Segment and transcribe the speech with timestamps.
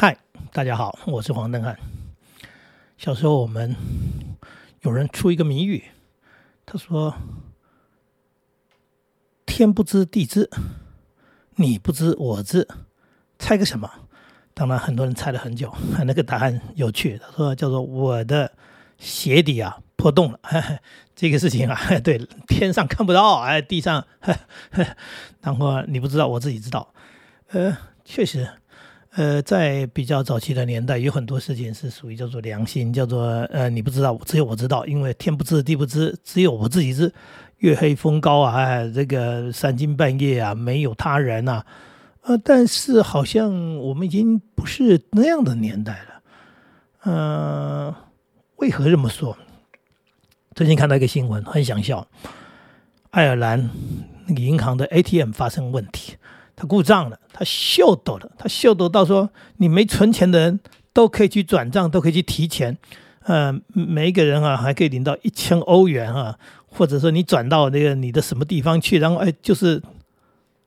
[0.00, 0.16] 嗨，
[0.52, 1.76] 大家好，我是黄登汉。
[2.96, 3.74] 小时候我们
[4.82, 5.82] 有人出一个谜语，
[6.64, 7.12] 他说
[9.44, 10.48] ：“天不知地知，
[11.56, 12.68] 你不知我知，
[13.40, 13.90] 猜个什么？”
[14.54, 15.74] 当然，很多人猜了很久，
[16.04, 17.18] 那个答案有趣。
[17.18, 18.52] 他说：“叫做我的
[18.98, 20.38] 鞋底啊破洞了。
[21.16, 24.06] ”这个事情啊， 对，天上看不到，哎，地上，
[25.42, 26.94] 然后你不知道，我自己知道。
[27.48, 28.48] 呃，确实。
[29.12, 37.12] 呃，在比较早期的年代，有很多事情是属于叫做良心，叫做呃，你不知道，只有我知道，因为天不知地不知，只有我自己知。
[37.58, 41.64] 月黑风高啊，哎，这个三更半夜啊，没有他人呐，
[42.22, 46.22] 呃，但是好像我们已经不是那样的年代了。
[47.04, 47.94] 嗯，
[48.56, 49.36] 为何这么说？
[50.54, 52.06] 最近看到一个新闻，很想笑。
[53.10, 53.70] 爱尔兰
[54.26, 56.14] 那个银行的 ATM 发生问题。
[56.60, 60.58] 他故障了，他秀逗了，他秀逗到说，你没存钱的人
[60.92, 62.76] 都可以去转账，都可以去提钱，
[63.26, 69.80] 呃，每一个人啊还可以领到一千欧元啊，或者说你转到那个你的什么地方去，然后哎，就是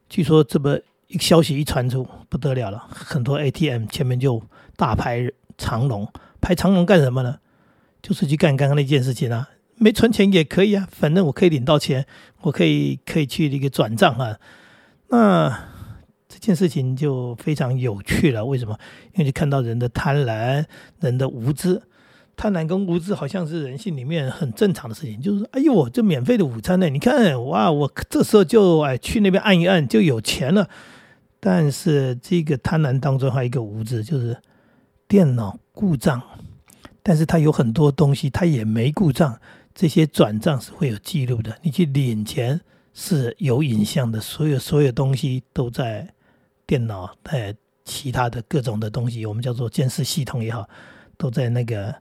[0.07, 4.41] 据说这么一个消息一传出，不得了了，很多 ATM 前面就
[4.77, 6.07] 大排长龙，
[6.39, 7.39] 排长龙干什么呢？
[8.01, 12.05] 就是去干刚刚那件事情啊，没存钱也可以啊，反正我可以领到钱，
[12.43, 14.37] 我可以可以去那个转账啊，
[15.09, 15.70] 那。
[16.31, 18.73] 这件事情就非常有趣了，为什么？
[19.07, 20.63] 因为你看到人的贪婪，
[21.01, 21.81] 人的无知，
[22.37, 25.21] 贪婪跟无知好像是人性里面很正常的事情。
[25.21, 26.87] 就是哎呦，这免费的午餐呢？
[26.87, 30.69] 你看哇，我这时候就哎去那边按一按就有钱了。
[31.41, 34.37] 但是这个贪婪当中还有一个无知，就是
[35.09, 36.21] 电脑故障，
[37.03, 39.37] 但是它有很多东西它也没故障，
[39.75, 42.61] 这些转账是会有记录的，你去领钱
[42.93, 46.13] 是有影像的，所有所有东西都在。
[46.71, 50.65] 电脑呃，其他的各种的东西，我们叫做监视系统也好，
[51.17, 51.93] 都在那个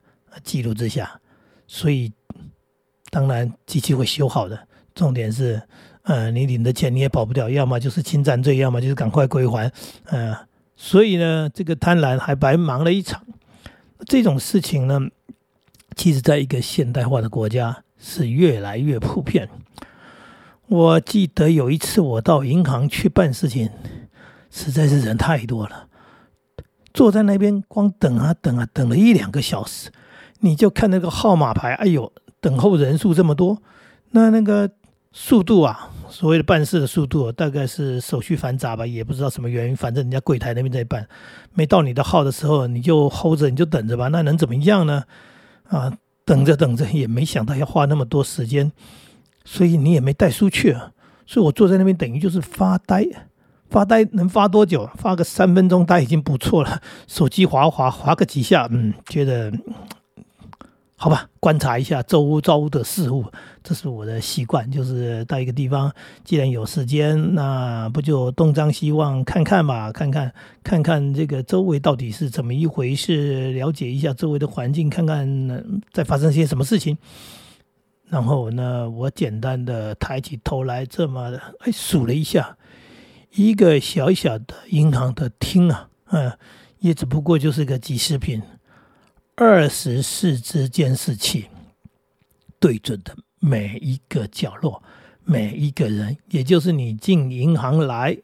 [0.44, 1.20] 记录之下。
[1.66, 2.12] 所以，
[3.10, 4.68] 当然机器会修好的。
[4.94, 5.60] 重点是，
[6.02, 9.72] 呃，你领的钱你也跑不掉，要么就是侵占罪，要么就是赶快归还。
[10.04, 10.36] 呃，
[10.76, 13.26] 所以呢，这个贪婪还白忙了一场。
[14.06, 15.00] 这种事情呢，
[15.96, 19.48] 其实在一个现代化的国家是越来越普遍。
[20.68, 23.68] 我记得有一次我到银行去办事情。
[24.50, 25.86] 实在是人太多了，
[26.92, 29.90] 坐在那边光等啊等啊，等了一两个小时，
[30.40, 33.62] 你就看那个号码牌，哎呦，等候人数这么多，
[34.10, 34.68] 那那个
[35.12, 41.06] 速度啊，所谓的办事的速度，大概是手续繁杂吧，也不知道什么原因，反正人家柜台那边在办，
[41.54, 45.04] 没到你的号的时候，你就 hold 着，你就等着吧，那能怎么样呢？
[45.68, 48.72] 啊，等着等着，也没想到要花那么多时间，
[49.44, 50.92] 所以你也没带书去，啊
[51.24, 53.06] 所以我坐在那边等于就是发呆。
[53.70, 54.90] 发呆能发多久？
[54.96, 56.82] 发个三分钟呆已经不错了。
[57.06, 59.52] 手机滑滑滑个几下，嗯，觉得
[60.96, 61.28] 好吧。
[61.38, 63.24] 观察一下周遭的事物，
[63.62, 64.70] 这是我的习惯。
[64.70, 65.90] 就是到一个地方，
[66.22, 70.30] 既然有时间，那不就东张西望看看吧，看看
[70.62, 76.98] 看看这个周围到底是怎么一回事，了解一下周围的环境，看看在发生些什么事情。
[78.08, 82.56] 然后呢，我简单的抬起头来，这么哎数了一下。
[83.32, 86.32] 一个小小的银行的厅啊，嗯，
[86.80, 88.42] 也只不过就是个几十平，
[89.36, 91.46] 二十四只监视器
[92.58, 94.82] 对准的每一个角落，
[95.24, 98.16] 每一个人，也就是你进银行来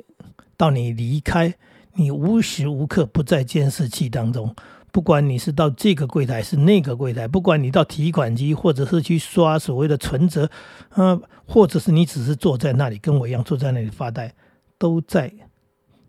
[0.57, 1.55] 到你离开，
[1.95, 4.55] 你无时无刻不在监视器当中。
[4.91, 10.51] 不管你是到这个柜台是那个柜台，不管你到提款机或者是去刷所谓的存折，
[10.91, 14.35] 啊，或者是你只是坐在那里跟我一样坐在那里发呆。
[14.79, 15.33] 都在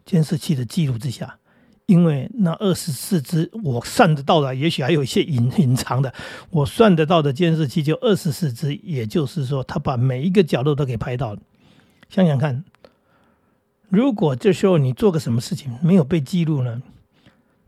[0.06, 1.40] 监视器的记录之下，
[1.86, 6.14] 因为那二十四只我算得到的，也许还有一些隐隐藏的，
[6.50, 11.40] 我算得到的监视器就二十四只，也就是说，他把每一个角落都给拍到了。
[12.10, 12.64] 想想看，
[13.90, 16.82] 如果这时候你做个什么事情没有被记录呢？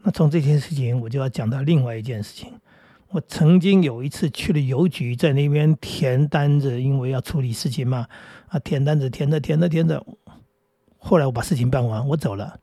[0.02, 2.54] 那从这件事情，我就要讲到另外一件事情。
[3.10, 8.08] 我曾经有一次去了邮局，在那边填单子，因为要处理事情嘛，
[8.48, 10.06] 啊，填单子，填着填着填着。
[11.10, 12.60] 后来我把事情办完，我走了。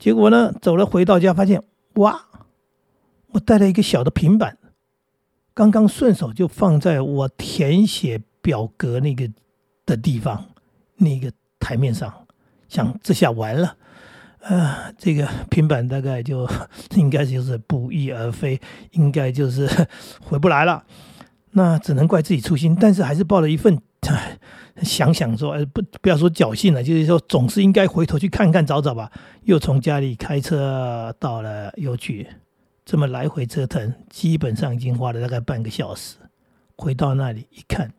[0.00, 1.62] 结果呢，走了回到家，发现
[1.94, 2.24] 哇，
[3.28, 4.58] 我带了一个小的平板，
[5.54, 9.30] 刚刚顺手就放在我填写表格那个
[9.86, 10.46] 的地方，
[10.96, 11.30] 那个
[11.60, 12.12] 台面上。
[12.68, 13.76] 想这下完了，
[14.42, 16.50] 啊，这个平板大概就
[16.96, 18.60] 应该就是不翼而飞，
[18.90, 19.86] 应该就是
[20.20, 20.82] 回不来了。
[21.52, 23.80] 那只能怪自己粗心，但是还是抱了一份。
[24.82, 29.10] 想想说，呃，不，不要说侥幸了，就是说总是应该回头去看看找找吧。
[29.44, 32.26] 又从家里开车到了邮局，
[32.84, 36.16] 这么来回折腾，基本上已经花了大概半个小时。
[36.76, 37.92] 回到那里一看，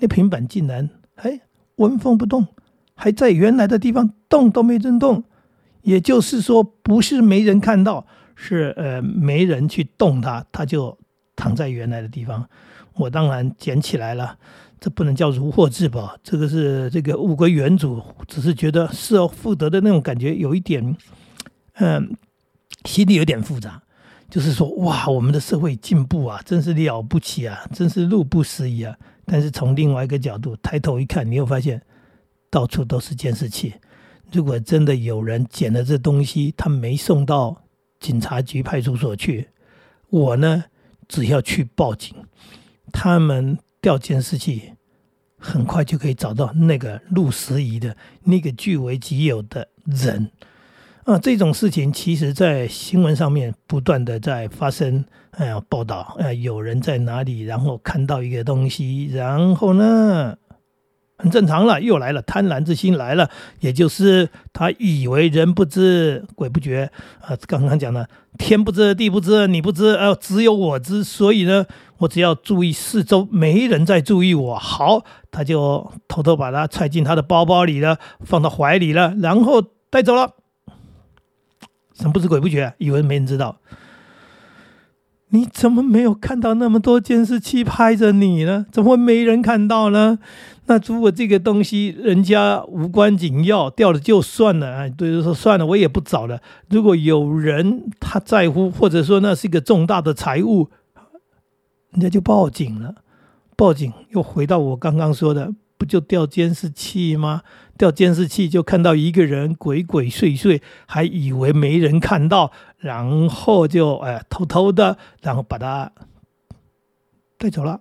[0.00, 1.40] 那平板竟然哎
[1.76, 2.46] 纹风不动，
[2.94, 5.24] 还在原来的地方动都没震动。
[5.82, 10.98] 也就是说，不是没人看到，是呃没人去动它，它就
[11.36, 12.48] 躺在原来的地方。
[12.94, 14.38] 我当然捡起来了。
[14.82, 20.96] 这不能叫如获至宝，这个是这个物归原主，只是觉得失而复得的那种感觉有一点，
[21.74, 22.16] 嗯，
[22.84, 23.80] 心里有点复杂。
[24.28, 28.98] 就是说，哇，我们的社会进步啊，真是了不起啊，真是路不拾遗啊。
[29.24, 31.80] 但是从另外一个角度抬头一看，你又发现
[32.50, 33.74] 到处都是监视器。
[34.32, 37.56] 如果真的有人捡了这东西，他没送到
[38.00, 39.48] 警察局、派出所去，
[40.10, 40.64] 我呢，
[41.06, 42.12] 只要去报警，
[42.92, 43.56] 他们。
[43.82, 44.72] 调监视器，
[45.36, 50.30] 很快就可以找到那个陆时仪的那个据为己有的人
[51.04, 51.18] 啊！
[51.18, 60.38] 这种事情其实，在新闻上面不断的在发生，哎呀，报道，哎，有人在哪里，然后看到一个东西，然后呢？
[61.18, 63.30] 很正常了，又来了，贪婪之心来了，
[63.60, 66.90] 也就是他以为人不知鬼不觉
[67.20, 67.36] 啊。
[67.46, 68.08] 刚刚讲的
[68.38, 71.04] 天不知地不知你不知，呃，只有我知。
[71.04, 71.64] 所以呢，
[72.02, 74.58] 我只要注意四周，没人在注意我。
[74.58, 80.34] 好，他就偷偷把它揣进他的包包里了，放到怀里了，然后带走了。
[81.94, 83.58] 神不知鬼不觉，以为没人知道。
[85.28, 88.66] 你怎么没有看到那么多监视器拍着你呢？
[88.70, 90.18] 怎么会没人看到呢？
[90.66, 96.40] 那如果这个东西人家无关紧要，掉了就算了啊，对，就说算了，我也不找了。
[96.68, 100.68] 如果有人他在乎，或者说那是一个重大的财物，
[101.92, 102.96] 人家就报警了。
[103.56, 107.42] 报警又回到我刚刚说的，不就调监视器吗？
[107.78, 115.92] 调监视器就看到一个人鬼鬼祟祟，还以为没人看到，然后就哎偷偷的，然后把他
[117.38, 117.80] 带走了，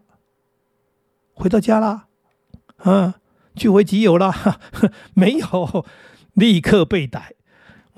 [1.34, 2.08] 回到家了。
[2.78, 3.16] 啊，
[3.56, 4.34] 据为己有了，
[5.14, 5.86] 没有
[6.34, 7.36] 立刻被逮。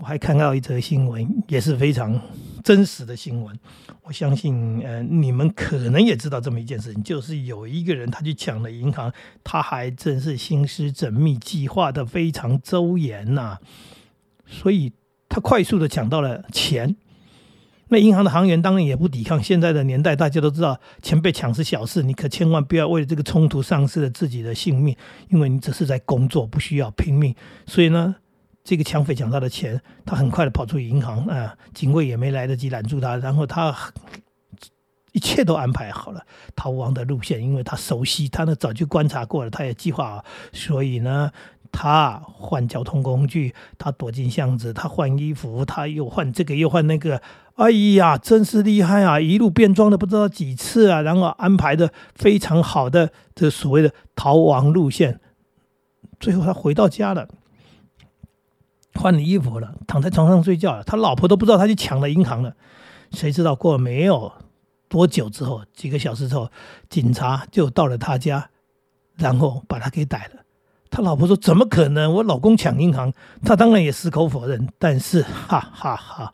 [0.04, 2.20] 我还看到一则新闻，也是非常
[2.62, 3.58] 真实的新闻。
[4.02, 9.10] 我相信，呃，你们可能也知道这么一件事情，就是有一个人他去抢了银行，
[9.46, 13.58] 他还真是心思缜密，计划的非常周延呐，
[14.46, 14.92] 所以
[15.30, 16.98] 他快速的抢到了钱。
[17.88, 19.42] 那银行的行员当然也不抵抗。
[19.42, 24.94] 现在的年代，大家都知道钱被抢是小事，你可千万不要为了这个冲突丧失了自己的性命，
[25.30, 27.34] 因为你只是在工作，不需要拼命。
[27.66, 28.14] 所以呢，
[28.64, 33.76] 这个抢匪抢他的钱，他很快的跑出银行啊，警卫也没来得及拦住他，然后他
[35.12, 36.26] 一切都安排好了
[36.56, 41.32] 逃亡的路线，因为他熟悉，他呢早就观察过了，他也计划，所以呢。
[41.76, 47.20] 他换交通工具，他躲进巷子，他换衣服，他又换这个又换那个，
[47.56, 49.20] 哎呀，真是厉害啊！
[49.20, 55.20] 一路变装了不知道几次啊，然后安排的非常好的这所谓的逃亡路线。
[56.20, 57.28] 最后他回到家了，
[58.94, 60.84] 换了衣服了，躺在床上睡觉了。
[60.84, 62.56] 他老婆都不知道他去抢了银行了。
[63.12, 64.32] 谁知道过了没有
[64.88, 66.50] 多久之后，几个小时之后，
[66.90, 68.50] 警察就到了他家，
[69.16, 70.42] 然后把他给逮了。
[70.90, 72.14] 他老婆说：“怎么可能？
[72.14, 73.12] 我老公抢银行，
[73.44, 74.70] 他当然也矢口否认。
[74.78, 76.34] 但是，哈哈哈，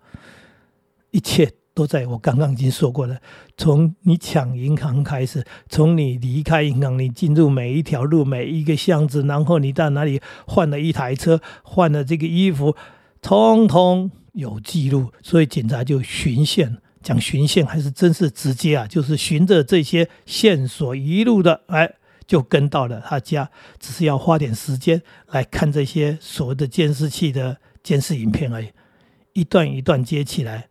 [1.12, 1.50] 一切
[1.80, 3.18] 都在我刚刚已经说过了。
[3.56, 12.76] 从你抢银行开始，从你离开银行，你进入每一条路、每一个巷子，然后你到哪里换了一台车，换了这个衣服，
[13.22, 15.14] 通通有记录。
[15.22, 21.94] 所以警察就循线，讲循线还是真是直接啊，就是循着这些线索一路的哎。”
[22.28, 28.68] 就跟到了他家，只是要花点时间来看这些所谓的监视器的监视影片而已，
[29.34, 30.69] 一段一段接起来，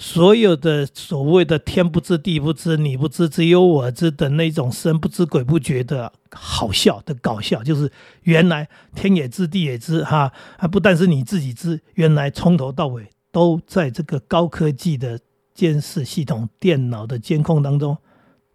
[0.00, 7.90] 所有的所谓的天不知地不知你不知只有我知的那种神不知鬼不觉的好笑的搞笑，就是
[8.22, 15.18] 原来天也知地也知哈，啊不但是你自己知，原来从头到尾都在这个高科技的
[15.52, 17.98] 监视系统、电脑的监控当中，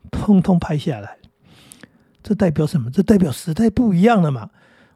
[0.09, 1.17] 通通拍下来。
[2.23, 2.89] 这代表什么？
[2.89, 4.49] 这代表时代不一样了嘛？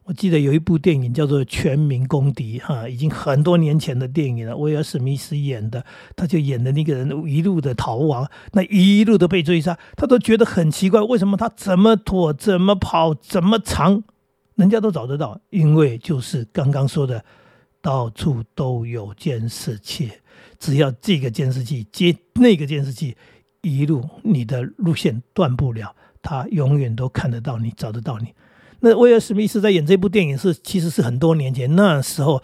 [0.08, 4.56] 我记得有一部电影叫做《全民公敌》，哈，已经很多年前的电影了。
[4.56, 5.86] 威尔史密斯演的，
[6.16, 14.02] 他就演的那个人一路的逃亡，那一路的被追杀，他都觉得很奇怪，为什么他怎么躲、怎么跑、怎么藏，
[14.56, 15.42] 人家都找得到？
[15.50, 17.26] 因为就是刚刚说的，
[17.82, 20.10] 到处都有监视器，
[20.58, 23.18] 只要这个监视器接那个监视器，
[23.62, 25.94] 一路你的路线断不了。
[26.22, 28.28] 他永远都看得到你，找得到你。
[28.80, 32.42] 那威尔史密斯在演这部电影是其实是很多年前，那时候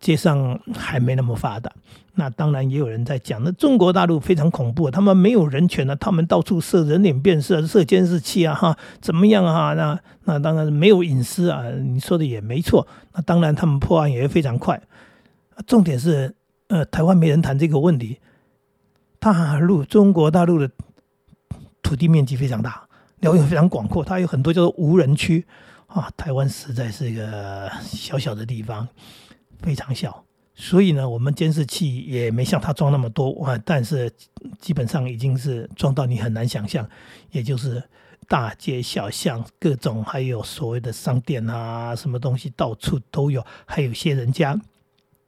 [0.00, 1.70] 街上还没那么发达。
[2.16, 9.74] 那当然也有人在讲，那中国大陆非常恐怖，他们没有人权的，他们到处设人脸辨识、设监视器啊，哈，怎么样啊？
[9.74, 12.86] 那那当然没有隐私啊，你说的也没错。
[13.14, 14.80] 那当然他们破案也非常快。
[15.66, 16.32] 重点是，
[16.68, 18.18] 呃，台湾没人谈这个问题。
[19.18, 20.70] 大陆中国大陆的
[21.82, 22.86] 土地面积非常大，
[23.20, 25.44] 辽远非常广阔，它有很多叫做无人区
[25.94, 26.10] 啊。
[26.16, 28.86] 台湾实在是一个小小的地方，
[29.62, 30.24] 非常小。
[30.56, 34.08] 所以呢，我们监视器也没像它装那么多啊，但是
[34.60, 36.88] 基本上已经是装到你很难想象，
[37.32, 37.82] 也就是
[38.28, 44.60] 大街小巷各种，还有所谓的商店啊，什么东西到处都有，还有些人家。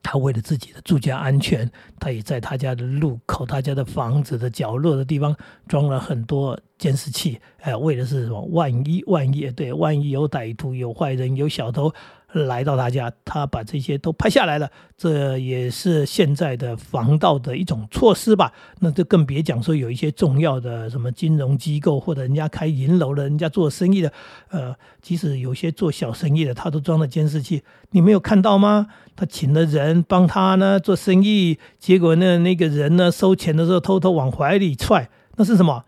[0.07, 5.37] 他为了自己的住家安全，他也在他家的路口、他家的房子的角落的地方
[5.67, 7.41] 装了很多监视器。
[7.63, 8.41] 哎，为的是什么？
[8.53, 11.93] 万一万一，对，万一有歹徒、有坏人、有小偷
[12.33, 14.71] 来到他家，他把这些都拍下来了。
[14.97, 18.52] 这也是现在的防盗的一种措施吧？
[18.80, 24.12] 那就更别讲说有一些重要的什么金融机构或者人家开银楼的、人家做生意的，
[24.49, 28.88] 呃，即使有些做小生意的，他都装了监视器，你没有看到吗？
[29.14, 35.85] 他请了人帮他呢做生意，结果呢那个人呢收钱的时候偷偷往怀里揣，那是什么？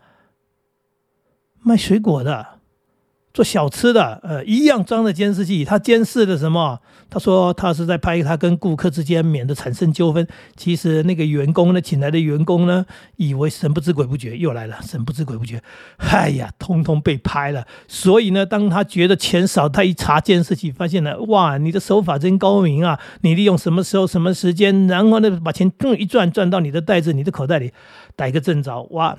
[1.61, 2.58] 卖水果的。
[3.39, 6.77] 做小吃的，呃，一样装的监视器，他监视的什么？
[7.09, 10.27] 他说他是在拍他跟顾客之间免得产生纠纷。
[10.57, 15.63] 其实那个员工呢，请来的员工呢，以为神不知鬼不觉又来了，神不知鬼不觉，
[15.99, 17.65] 哎呀，通通被拍了。
[17.87, 22.99] 所以呢，当他觉得钱少，他一查监视器，发现了，哇，你的手法真高明啊！
[23.21, 27.71] 你利用什么时候、什么时间，然后呢，把钱一转转到你的袋子、你的口袋里，
[28.17, 29.15] 逮个正着，哇！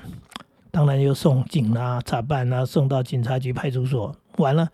[0.70, 4.68] 当然又送警啦、查办啦，送到警察局、派出所，完了，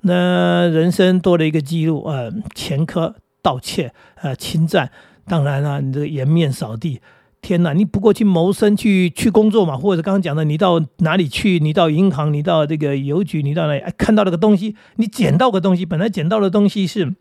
[0.00, 4.90] 那人生多了一个记录，呃，前科、盗窃、呃，侵占，
[5.26, 7.00] 当然了，你这个颜面扫地，
[7.40, 11.58] 天哪，你不过去谋生、去去工作嘛，或者刚刚讲的，你到哪里去？
[11.58, 13.80] 你到银行，你到这个邮局，你到哪里？
[13.80, 17.14] 哎，看到了个东西，你捡到个东西，本来捡到的东西是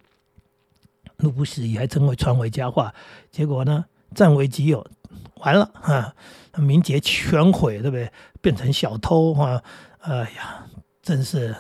[1.18, 2.94] 路不拾遗，还真会传为佳话，
[3.30, 3.86] 结果呢，
[4.16, 4.86] 占为己有，
[5.42, 6.16] 完了啊！
[6.58, 8.12] 名节全毁，对不对？
[8.42, 9.62] 变成小偷啊！
[10.00, 10.66] 哎呀，
[11.02, 11.56] 真是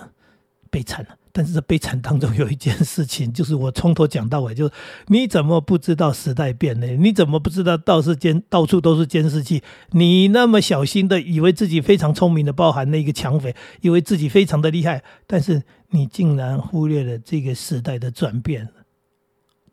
[0.70, 1.10] 悲惨了。
[1.34, 4.74] 但是这悲惨当中有一件事情，就是我从头讲到尾，就是
[5.08, 6.88] 你怎么不知道时代变了？
[6.88, 9.64] 你怎么不知道到是监到处都是监视器？
[9.92, 18.68] 你那么小心的以为自己非常聪明的，包含那个抢匪，以为自己非常的厉害，但是你竟然忽略了这个时代的转变，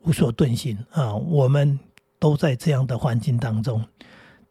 [0.03, 1.13] 无所遁形啊！
[1.13, 1.77] 我们
[2.19, 3.83] 都在这样的环境当中。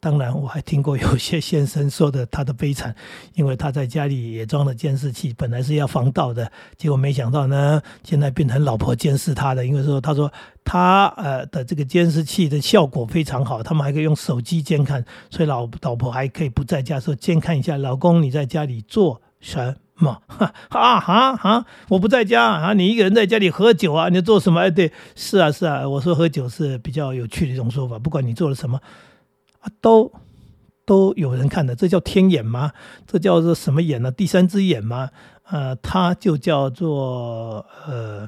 [0.01, 2.95] 当然，我还听过有些先生说的他的悲惨，
[3.33, 9.65] 因为他在家里也装了监视器，本来是要防盗的，结果没想到呢，现在变成老婆监视他的。
[9.65, 10.31] 因为说他说
[10.63, 20.21] 他呃的这个监视器的效果非常好，他们还可以用手机监看，所以老老婆还可以不在家时候监看一下老公你在家里做什么？
[20.27, 21.65] 哈啊哈哈！
[21.89, 24.61] 我不在家啊，你一个人在家里喝酒啊，你做什么？
[24.61, 28.79] 哎，对，是啊是啊，我说喝酒是比较有趣的一种说法，不管你做了什么。
[29.81, 30.11] 都
[30.85, 32.71] 都有人看的，这叫天眼吗？
[33.05, 34.11] 这叫做什么眼呢？
[34.11, 35.09] 第三只眼吗？
[35.51, 38.27] 呃，它就叫做呃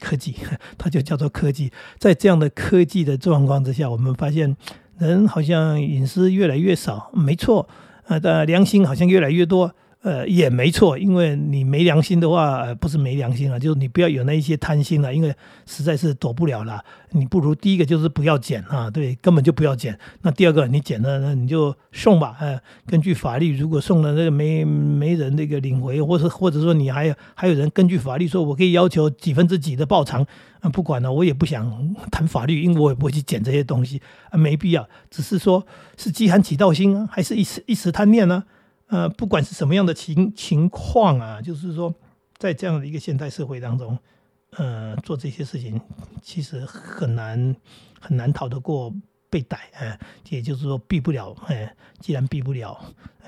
[0.00, 0.34] 科技，
[0.76, 1.72] 它就叫做科技。
[1.98, 4.56] 在这样的科技的状况之下，我们发现
[4.98, 7.68] 人好像隐私越来越少，没错，
[8.08, 9.74] 呃，的良心好像越来越多。
[10.02, 15.34] 呃，也没错，因为你没良心的话，呃，不是没良心啊，就是你不要有那一些贪心了，因为
[15.66, 16.80] 实在是躲不了了。
[17.10, 19.98] 你不如第一个就是不要捡啊，对，根本就不要捡。
[20.22, 30.24] 那第二个，你捡了，那你就送吧，呃，根据法律，如果送了那个没没人那个领回，或者或者说你还有还有人根据法律说，我可以要求几分之几的报偿
[30.60, 31.68] 啊，不管了，我也不想
[32.12, 34.00] 谈法律，因为我也不会去捡这些东西
[34.30, 34.88] 啊，没必要。
[35.10, 38.44] 只是说是饥寒起盗心啊，还是一时一时贪念呢？
[38.88, 41.92] 呃，不管是什么样的情情况啊，就是说，
[42.36, 43.98] 在这样的一个现代社会当中，
[44.50, 45.80] 呃，做这些事情
[46.22, 47.56] 其实很难
[48.00, 48.94] 很难逃得过
[49.28, 52.80] 被逮，哎，也就是说避不了，哎，既然避不了，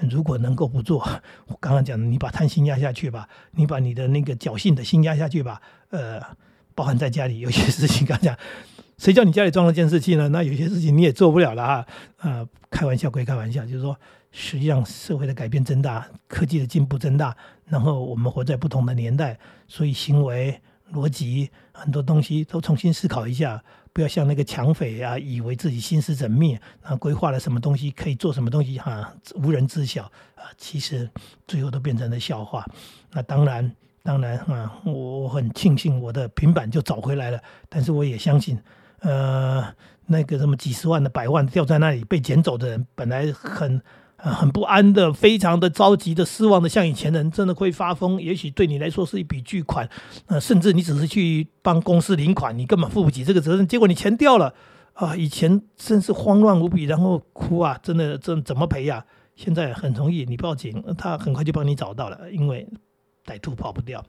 [0.09, 1.00] 如果能够不做，
[1.49, 5.61] 我刚刚讲的，你把贪心压下去吧，你把你的那个侥幸的心压下去吧，
[5.91, 6.23] 呃，
[6.73, 8.38] 包含在家里有些事情，刚讲，
[8.97, 10.29] 谁叫你家里装了监视器呢？
[10.29, 11.87] 那有些事情你也做不了了啊，
[12.19, 13.99] 呃，开玩笑归开玩笑，就是说。
[14.31, 20.61] 实际上，社会的改变增大，科技的进步增大，然后我们活在不同的年代，所以行为
[20.93, 30.05] 逻辑很多东西都重新思考一下，不要像那个抢匪啊，以为自己心思缜密，啊，规划了什么东西可以做什么东西哈，无人知晓
[30.35, 31.11] 啊，其实
[31.47, 32.65] 最后都变成了笑话。
[33.13, 33.75] 那当然。
[34.05, 34.93] 当然啊，我
[35.25, 38.59] 我很庆幸我的平板就找回来了，但是我也相信，
[39.01, 39.63] 呃，
[40.07, 43.83] 那个什么几十万的、百万掉在那里被捡走的人，本来很。
[44.19, 48.21] 啊，很不安的，非常的着急的，失望的，像以前人真的会发疯。
[48.21, 49.89] 也许对你来说是一笔巨款，
[50.27, 53.65] 呃，甚至你只是去帮公司领款，你根本负不起这个责任。
[53.67, 54.53] 结果你钱掉了，
[54.95, 59.05] 啊，以前真是慌乱无比，然后哭啊，真的，这怎么赔呀？
[59.37, 62.69] 现在很容易，你报警，他很快就帮你找到了，因为
[63.25, 64.05] 歹徒跑不掉。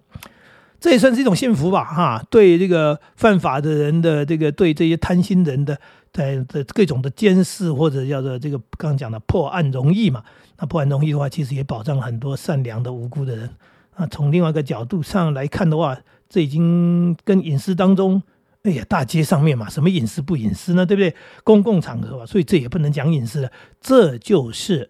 [0.79, 5.79] 这也算是一种幸福吧，哈，对这个犯法的人的这个，对这些贪心人的。
[6.11, 10.23] 在在各种的监视或者叫做这个刚刚讲的破案容易嘛？
[10.57, 13.49] 那破案容易的话，其实也保障很多善良的无辜的人。
[13.95, 15.97] 啊，从另外一个角度上来看的话，
[16.27, 18.21] 这已经跟隐私当中，
[18.63, 20.85] 哎呀，大街上面嘛，什么隐私不隐私呢？
[20.85, 21.15] 对不对？
[21.43, 23.51] 公共场合嘛，所以这也不能讲隐私了。
[23.79, 24.89] 这就是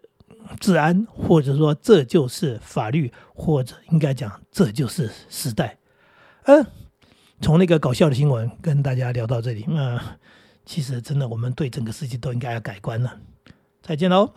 [0.59, 5.77] 治安，或者说这就是法律，或者应该讲这就是时代。
[6.43, 6.65] 嗯，
[7.41, 9.99] 从那个搞笑的新闻跟大家聊到这里，那。
[10.69, 13.19] 其实，真的，我们对整个世界都应该要改观了。
[13.81, 14.31] 再见喽。